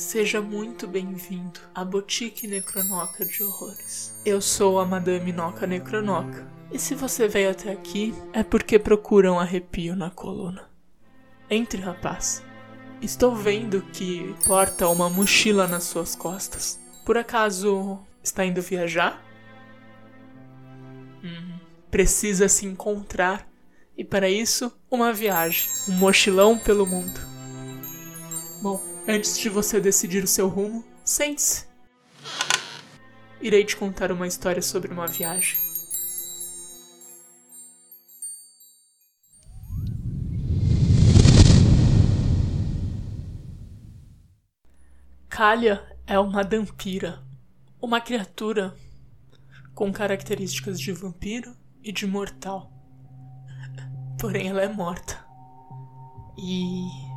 [0.00, 4.18] Seja muito bem-vindo à Boutique Necronoca de Horrores.
[4.24, 9.30] Eu sou a Madame Noca Necronoca, e se você veio até aqui é porque procura
[9.30, 10.70] um arrepio na coluna.
[11.50, 12.42] Entre, rapaz.
[13.02, 16.80] Estou vendo que porta uma mochila nas suas costas.
[17.04, 19.22] Por acaso está indo viajar?
[21.22, 21.58] Hum,
[21.90, 23.46] precisa se encontrar
[23.98, 27.20] e para isso uma viagem, um mochilão pelo mundo.
[28.62, 31.66] Bom, antes de você decidir o seu rumo, sente-se.
[33.40, 35.58] Irei te contar uma história sobre uma viagem.
[45.28, 47.24] Kalia é uma dampira,
[47.80, 48.76] uma criatura
[49.74, 52.70] com características de vampiro e de mortal.
[54.20, 55.24] Porém, ela é morta.
[56.38, 57.09] E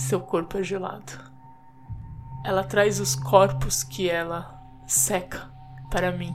[0.00, 1.12] seu corpo é gelado.
[2.44, 5.52] Ela traz os corpos que ela seca
[5.90, 6.34] para mim.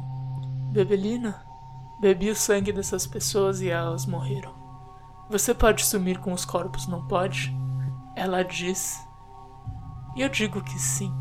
[0.72, 1.44] Bebelina,
[2.00, 4.54] bebi o sangue dessas pessoas e elas morreram.
[5.30, 7.56] Você pode sumir com os corpos, não pode?
[8.16, 9.00] Ela diz.
[10.16, 11.12] E eu digo que sim.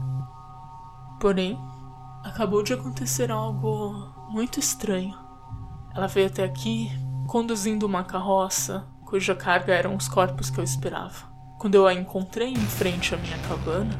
[1.18, 1.58] Porém,
[2.22, 5.18] acabou de acontecer algo muito estranho.
[5.94, 6.90] Ela veio até aqui
[7.26, 11.33] conduzindo uma carroça cuja carga eram os corpos que eu esperava.
[11.58, 13.98] Quando eu a encontrei em frente à minha cabana,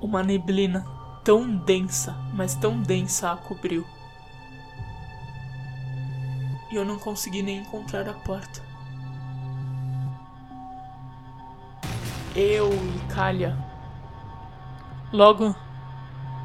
[0.00, 0.84] uma neblina
[1.22, 3.86] tão densa, mas tão densa a cobriu.
[6.70, 8.62] E eu não consegui nem encontrar a porta.
[12.34, 13.56] Eu e Kalia
[15.12, 15.54] logo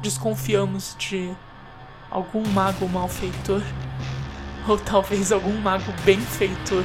[0.02, 1.34] desconfiamos de
[2.10, 3.62] algum mago malfeitor
[4.68, 6.82] ou talvez algum mago benfeitor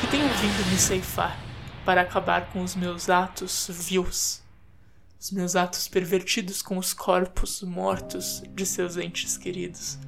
[0.00, 1.49] que tenha vindo me ceifar
[1.90, 4.44] para acabar com os meus atos vios,
[5.18, 9.98] os meus atos pervertidos com os corpos mortos de seus entes queridos.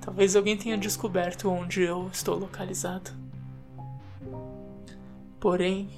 [0.00, 3.12] Talvez alguém tenha descoberto onde eu estou localizado.
[5.38, 5.88] Porém,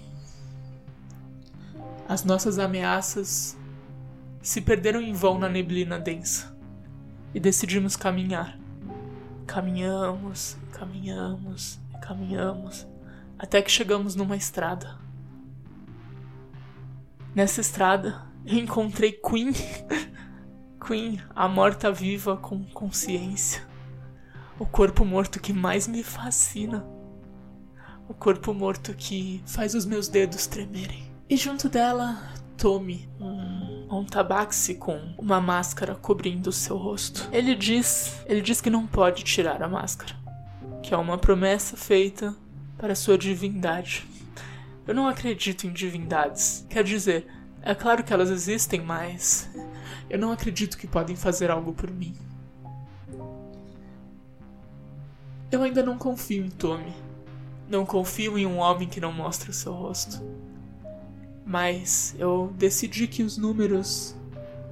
[2.06, 3.56] as nossas ameaças
[4.42, 6.54] se perderam em vão na neblina densa
[7.32, 8.58] e decidimos caminhar.
[9.46, 12.86] Caminhamos, caminhamos, caminhamos,
[13.38, 15.05] até que chegamos numa estrada.
[17.36, 19.52] Nessa estrada, encontrei Queen.
[20.80, 23.62] Queen, a morta-viva com consciência.
[24.58, 26.82] O corpo morto que mais me fascina.
[28.08, 31.12] O corpo morto que faz os meus dedos tremerem.
[31.28, 32.22] E junto dela,
[32.56, 37.28] Tommy, um, um tabaxi com uma máscara cobrindo o seu rosto.
[37.30, 40.16] Ele diz, ele diz que não pode tirar a máscara,
[40.82, 42.34] que é uma promessa feita
[42.78, 44.06] para sua divindade.
[44.86, 46.64] Eu não acredito em divindades.
[46.68, 47.26] Quer dizer,
[47.62, 49.48] é claro que elas existem, mas
[50.08, 52.14] eu não acredito que podem fazer algo por mim.
[55.50, 56.94] Eu ainda não confio em Tommy.
[57.68, 60.22] Não confio em um homem que não mostra o seu rosto.
[61.44, 64.14] Mas eu decidi que os números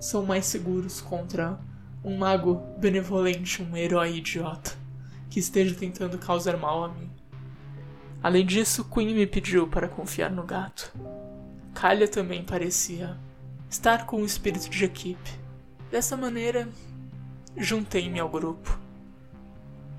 [0.00, 1.58] são mais seguros contra
[2.04, 4.72] um mago benevolente, um herói idiota
[5.31, 7.10] que esteja tentando causar mal a mim.
[8.24, 10.90] Além disso, Queen me pediu para confiar no gato.
[11.74, 13.18] Kalia também parecia
[13.68, 15.30] estar com o espírito de equipe.
[15.90, 16.66] Dessa maneira,
[17.54, 18.78] juntei-me ao grupo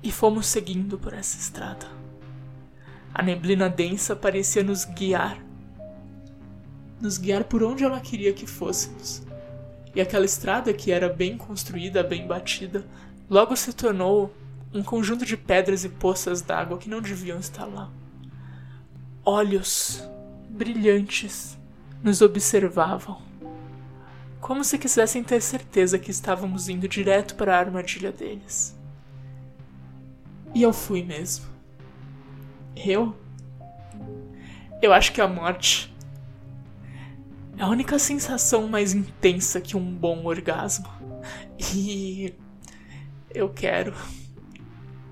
[0.02, 1.86] e fomos seguindo por essa estrada.
[3.14, 5.40] A neblina densa parecia nos guiar
[7.00, 9.22] nos guiar por onde ela queria que fôssemos.
[9.94, 12.84] E aquela estrada que era bem construída, bem batida,
[13.30, 14.34] logo se tornou
[14.74, 17.88] um conjunto de pedras e poças d'água que não deviam estar lá.
[19.28, 20.08] Olhos
[20.48, 21.58] brilhantes
[22.00, 23.20] nos observavam,
[24.40, 28.78] como se quisessem ter certeza que estávamos indo direto para a armadilha deles.
[30.54, 31.44] E eu fui mesmo.
[32.76, 33.16] Eu?
[34.80, 35.92] Eu acho que a morte
[37.58, 40.88] é a única sensação mais intensa que um bom orgasmo.
[41.74, 42.32] E
[43.34, 43.92] eu quero.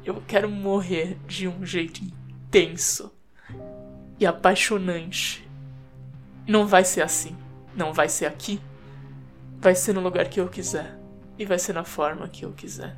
[0.04, 3.12] Eu quero morrer de um jeito intenso
[4.24, 5.46] e apaixonante.
[6.48, 7.36] Não vai ser assim.
[7.76, 8.58] Não vai ser aqui.
[9.58, 10.98] Vai ser no lugar que eu quiser.
[11.38, 12.96] E vai ser na forma que eu quiser.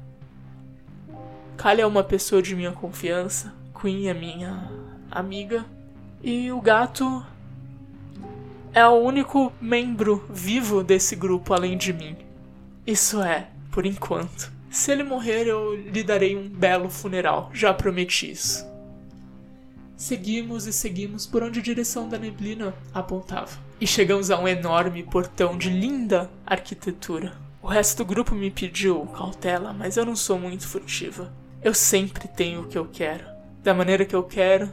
[1.57, 3.53] Kali é uma pessoa de minha confiança.
[3.79, 4.71] Queen é minha
[5.11, 5.67] amiga.
[6.23, 7.27] E o gato
[8.73, 12.17] é o único membro vivo desse grupo além de mim.
[12.87, 14.53] Isso é, por enquanto.
[14.71, 18.76] Se ele morrer, eu lhe darei um belo funeral, já prometi isso.
[19.97, 23.59] Seguimos e seguimos por onde a direção da neblina apontava.
[23.81, 27.33] E chegamos a um enorme portão de linda arquitetura.
[27.63, 31.33] O resto do grupo me pediu cautela, mas eu não sou muito furtiva.
[31.63, 33.25] Eu sempre tenho o que eu quero,
[33.63, 34.71] da maneira que eu quero,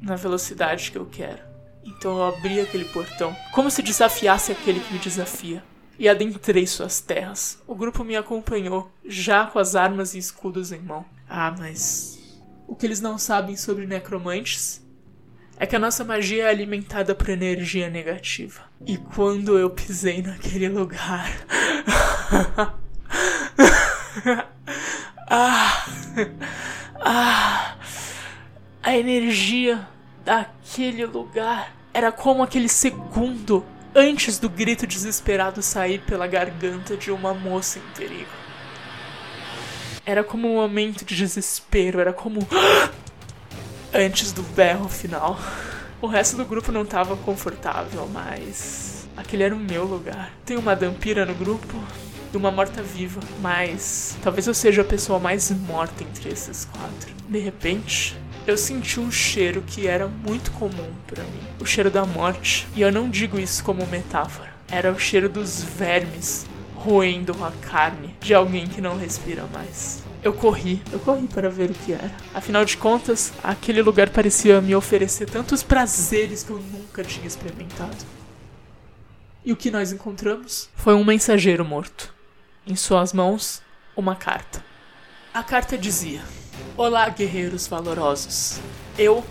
[0.00, 1.42] na velocidade que eu quero.
[1.82, 5.64] Então eu abri aquele portão, como se desafiasse aquele que me desafia,
[5.98, 7.62] e adentrei suas terras.
[7.66, 11.04] O grupo me acompanhou, já com as armas e escudos em mão.
[11.28, 12.23] Ah, mas
[12.66, 14.84] o que eles não sabem sobre necromantes
[15.56, 18.62] é que a nossa magia é alimentada por energia negativa.
[18.86, 21.30] E quando eu pisei naquele lugar.
[25.28, 25.86] ah,
[27.00, 27.76] ah,
[28.82, 29.86] a energia
[30.24, 33.64] daquele lugar era como aquele segundo
[33.94, 38.43] antes do grito desesperado sair pela garganta de uma moça em perigo.
[40.06, 42.40] Era como um momento de desespero, era como.
[43.92, 45.38] antes do berro final.
[46.02, 49.08] O resto do grupo não estava confortável, mas.
[49.16, 50.30] aquele era o meu lugar.
[50.44, 51.82] Tem uma dampira no grupo
[52.32, 54.14] e uma morta-viva, mas.
[54.22, 57.14] talvez eu seja a pessoa mais morta entre esses quatro.
[57.26, 58.14] De repente,
[58.46, 62.68] eu senti um cheiro que era muito comum para mim, o cheiro da morte.
[62.76, 64.52] E eu não digo isso como metáfora.
[64.70, 66.46] Era o cheiro dos vermes
[66.84, 70.02] roendo a carne de alguém que não respira mais.
[70.22, 72.10] Eu corri, eu corri para ver o que era.
[72.34, 77.96] Afinal de contas, aquele lugar parecia me oferecer tantos prazeres que eu nunca tinha experimentado.
[79.42, 82.12] E o que nós encontramos foi um mensageiro morto.
[82.66, 83.62] Em suas mãos,
[83.96, 84.64] uma carta.
[85.32, 86.22] A carta dizia:
[86.76, 88.60] Olá, guerreiros valorosos.
[88.98, 89.24] Eu,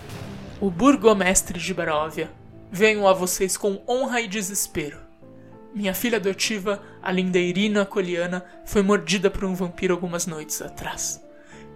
[0.60, 2.30] o burgomestre de Baróvia,
[2.70, 5.03] venho a vocês com honra e desespero.
[5.74, 11.20] Minha filha adotiva, a linda Irina Coliana, foi mordida por um vampiro algumas noites atrás.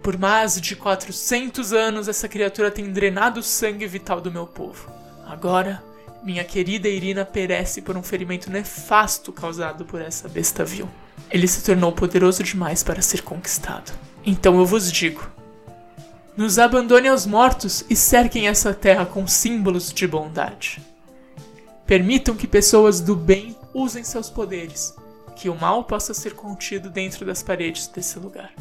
[0.01, 4.89] Por mais de 400 anos, essa criatura tem drenado o sangue vital do meu povo.
[5.27, 5.83] Agora,
[6.23, 10.87] minha querida Irina perece por um ferimento nefasto causado por essa besta vil.
[11.29, 13.91] Ele se tornou poderoso demais para ser conquistado.
[14.25, 15.29] Então eu vos digo:
[16.37, 20.81] nos abandone aos mortos e cerquem essa terra com símbolos de bondade.
[21.85, 24.95] Permitam que pessoas do bem usem seus poderes,
[25.35, 28.53] que o mal possa ser contido dentro das paredes desse lugar.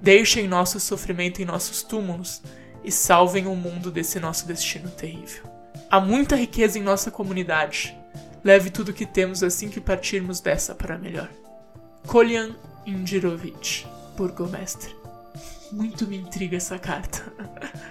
[0.00, 2.42] Deixem nosso sofrimento em nossos túmulos
[2.84, 5.44] e salvem o mundo desse nosso destino terrível.
[5.90, 7.96] Há muita riqueza em nossa comunidade.
[8.44, 11.30] Leve tudo o que temos assim que partirmos dessa para melhor.
[12.06, 12.54] Kolyan
[12.86, 13.86] Indirovich,
[14.16, 14.94] burgomestre.
[15.72, 17.32] Muito me intriga essa carta.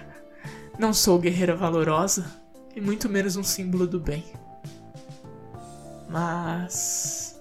[0.78, 2.24] Não sou guerreira valorosa
[2.74, 4.24] e muito menos um símbolo do bem.
[6.18, 7.38] Mas.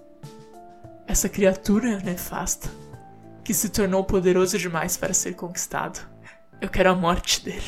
[1.08, 2.70] Essa criatura nefasta,
[3.42, 6.06] que se tornou poderoso demais para ser conquistado.
[6.60, 7.64] Eu quero a morte dele.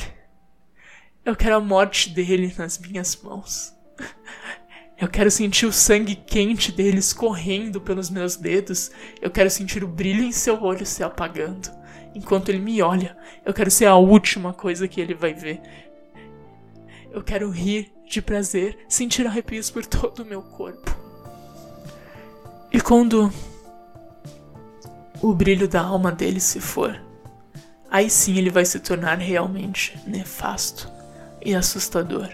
[1.24, 3.74] Eu quero a morte dele nas minhas mãos.
[5.00, 8.90] Eu quero sentir o sangue quente dele escorrendo pelos meus dedos.
[9.22, 11.70] Eu quero sentir o brilho em seu olho se apagando.
[12.14, 13.16] Enquanto ele me olha,
[13.46, 15.62] eu quero ser a última coisa que ele vai ver.
[17.10, 20.97] Eu quero rir de prazer, sentir arrepios por todo o meu corpo.
[22.88, 23.30] Quando
[25.20, 26.98] o brilho da alma dele se for,
[27.90, 30.90] aí sim ele vai se tornar realmente nefasto
[31.44, 32.30] e assustador.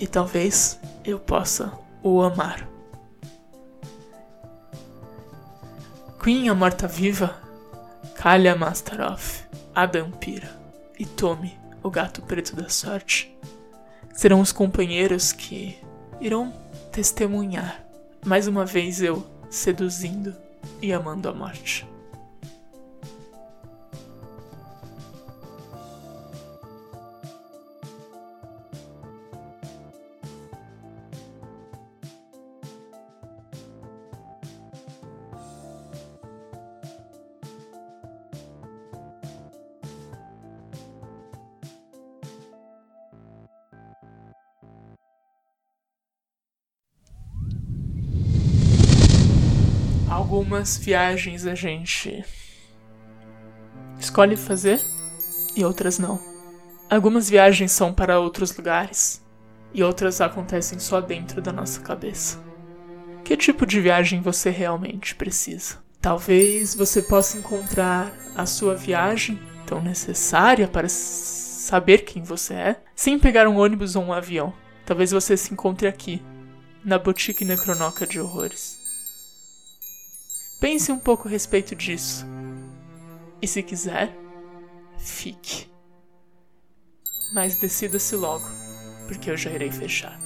[0.00, 2.66] E talvez eu possa o amar.
[6.18, 7.36] Queen, a morta-viva,
[8.14, 9.44] Kalya Mastaroff,
[9.74, 10.58] a Dampira
[10.98, 13.38] e Tommy, o gato preto da sorte,
[14.14, 15.78] serão os companheiros que
[16.18, 16.50] irão
[16.90, 17.85] testemunhar
[18.26, 20.34] mais uma vez eu seduzindo
[20.82, 21.86] e amando a morte.
[50.36, 52.22] Algumas viagens a gente
[53.98, 54.78] escolhe fazer
[55.56, 56.20] e outras não.
[56.90, 59.24] Algumas viagens são para outros lugares
[59.72, 62.38] e outras acontecem só dentro da nossa cabeça.
[63.24, 65.78] Que tipo de viagem você realmente precisa?
[66.02, 73.18] Talvez você possa encontrar a sua viagem tão necessária para saber quem você é, sem
[73.18, 74.52] pegar um ônibus ou um avião.
[74.84, 76.22] Talvez você se encontre aqui,
[76.84, 78.85] na Boutique Necronoca de Horrores.
[80.60, 82.24] Pense um pouco a respeito disso.
[83.42, 84.16] E se quiser,
[84.98, 85.70] fique.
[87.34, 88.46] Mas decida-se logo,
[89.06, 90.25] porque eu já irei fechar.